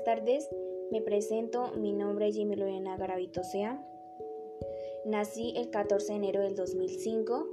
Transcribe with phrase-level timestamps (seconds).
[0.00, 0.48] Buenas tardes,
[0.90, 3.86] me presento, mi nombre es Jimmy Lorena Garavito Sea.
[5.04, 7.46] Nací el 14 de enero del 2005,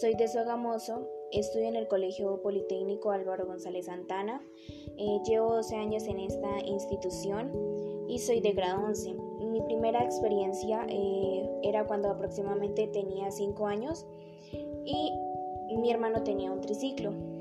[0.00, 4.46] soy de Sogamoso, estudio en el Colegio Politécnico Álvaro González Santana,
[4.96, 7.50] eh, llevo 12 años en esta institución
[8.06, 9.14] y soy de grado 11.
[9.50, 14.06] Mi primera experiencia eh, era cuando aproximadamente tenía 5 años
[14.84, 15.10] y
[15.78, 17.31] mi hermano tenía un triciclo.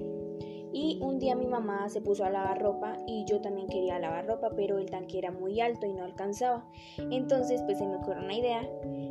[0.73, 4.25] Y un día mi mamá se puso a lavar ropa y yo también quería lavar
[4.25, 6.65] ropa, pero el tanque era muy alto y no alcanzaba.
[6.97, 8.69] Entonces pues se me ocurrió una idea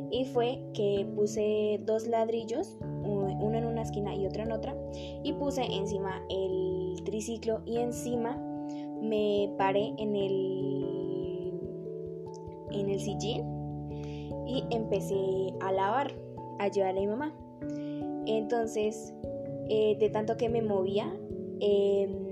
[0.09, 4.75] y fue que puse dos ladrillos, uno en una esquina y otro en otra,
[5.23, 8.37] y puse encima el triciclo y encima
[9.01, 10.71] me paré en el
[12.71, 13.43] en el sillín
[14.47, 16.13] y empecé a lavar,
[16.59, 17.33] a ayudarle a mi mamá.
[18.25, 19.13] Entonces,
[19.69, 21.13] eh, de tanto que me movía,
[21.61, 22.31] Em,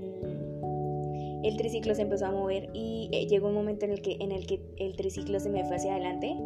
[1.44, 4.32] el triciclo se empezó a mover y eh, llegó un momento en el, que, en
[4.32, 6.36] el que el triciclo se me fue hacia adelante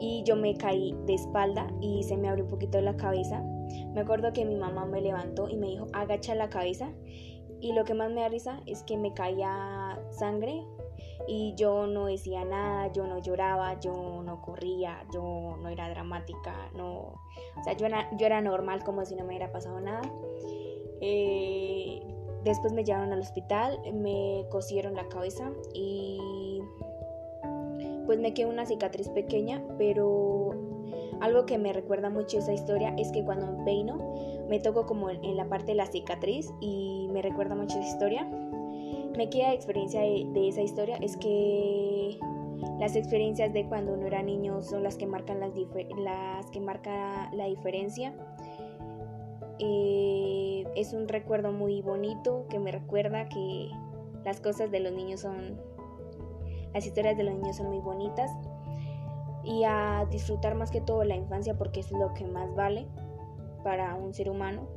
[0.00, 3.42] y yo me caí de espalda y se me abrió un poquito la cabeza.
[3.92, 6.90] Me acuerdo que mi mamá me levantó y me dijo, agacha la cabeza.
[7.60, 10.64] Y lo que más me da risa es que me caía sangre
[11.26, 16.70] y yo no decía nada, yo no lloraba, yo no corría, yo no era dramática,
[16.74, 16.90] no,
[17.58, 20.02] o sea, yo era, yo era normal como si no me hubiera pasado nada.
[21.00, 22.00] Eh,
[22.44, 26.60] después me llevaron al hospital, me cosieron la cabeza y
[28.06, 30.52] pues me quedó una cicatriz pequeña, pero
[31.20, 33.98] algo que me recuerda mucho esa historia es que cuando peino
[34.48, 38.24] me toco como en la parte de la cicatriz y me recuerda mucho esa historia.
[39.16, 42.18] Me queda experiencia de, esa historia es que
[42.78, 47.46] las experiencias de cuando uno era niño son las que marcan las que marca la
[47.46, 48.14] diferencia.
[49.58, 53.70] Eh, es un recuerdo muy bonito que me recuerda que
[54.24, 55.60] las cosas de los niños son,
[56.72, 58.30] las historias de los niños son muy bonitas
[59.44, 62.86] y a disfrutar más que todo la infancia porque es lo que más vale
[63.64, 64.68] para un ser humano.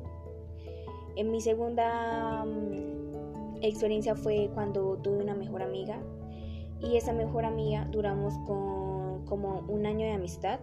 [1.15, 5.99] En mi segunda mm, experiencia fue cuando tuve una mejor amiga
[6.81, 10.59] y esa mejor amiga duramos con, como un año de amistad,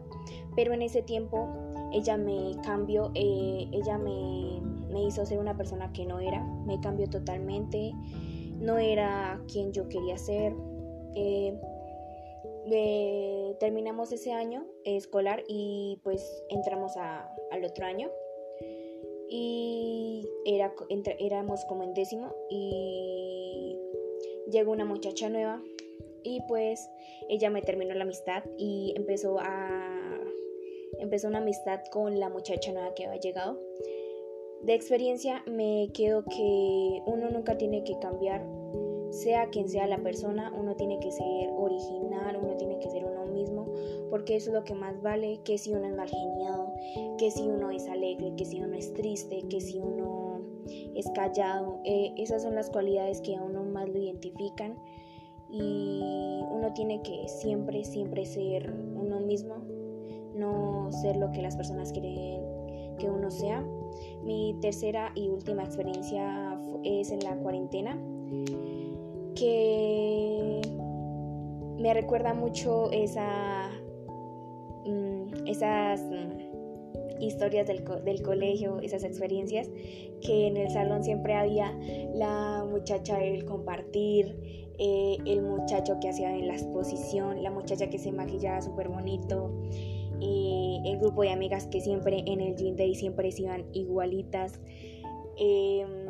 [0.57, 1.49] pero en ese tiempo
[1.93, 4.61] ella me cambió, eh, ella me,
[5.07, 7.93] hizo ser una persona que no era, me cambió totalmente,
[8.59, 10.55] no era quien yo quería ser.
[11.15, 11.59] Eh,
[13.59, 18.11] terminamos ese año escolar y pues entramos al otro año
[19.31, 20.75] y era,
[21.19, 23.79] éramos como en décimo y
[24.51, 25.63] llegó una muchacha nueva
[26.23, 26.91] y pues
[27.29, 29.99] ella me terminó la amistad y empezó a
[30.99, 33.61] empezó una amistad con la muchacha nueva que había llegado.
[34.63, 38.45] De experiencia me quedo que uno nunca tiene que cambiar,
[39.11, 43.27] sea quien sea la persona, uno tiene que ser original, uno tiene que ser uno
[43.27, 43.73] mismo,
[44.11, 46.73] porque eso es lo que más vale, que si uno es mal geniado,
[47.19, 51.81] que si uno es alegre, que si uno es triste, que si uno es callado,
[51.85, 54.77] eh, esas son las cualidades que a uno más lo identifican
[55.51, 59.57] y uno tiene que siempre, siempre ser uno mismo
[60.35, 62.43] no ser lo que las personas quieren
[62.99, 63.65] que uno sea.
[64.23, 67.99] Mi tercera y última experiencia es en la cuarentena,
[69.35, 70.61] que
[71.79, 73.71] me recuerda mucho esa,
[74.85, 76.03] mm, esas
[77.21, 79.69] historias del, del, colegio, esas experiencias,
[80.21, 81.79] que en el salón siempre había
[82.15, 87.99] la muchacha del compartir, eh, el muchacho que hacía en la exposición, la muchacha que
[87.99, 89.53] se maquillaba súper bonito,
[90.21, 94.61] el grupo de amigas que siempre en el gym day siempre se iban igualitas,
[95.37, 96.07] em,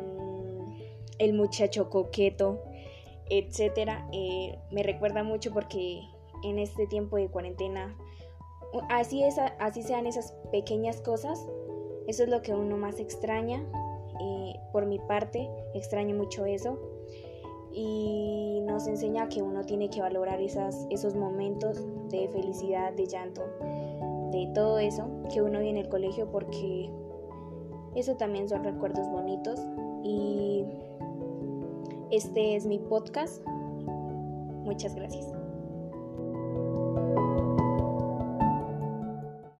[1.17, 2.61] el muchacho coqueto,
[3.29, 4.07] etcétera.
[4.13, 6.01] Eh, me recuerda mucho porque
[6.43, 7.95] en este tiempo de cuarentena,
[8.89, 11.47] así, es, así sean esas pequeñas cosas,
[12.07, 13.63] eso es lo que uno más extraña.
[14.71, 16.77] Por mi parte, extraño mucho eso
[17.71, 23.43] y nos enseña que uno tiene que valorar esas, esos momentos de felicidad, de llanto,
[24.31, 26.89] de todo eso que uno vive en el colegio porque
[27.95, 29.59] eso también son recuerdos bonitos
[30.03, 30.65] y
[32.11, 33.43] este es mi podcast.
[34.65, 35.38] Muchas gracias.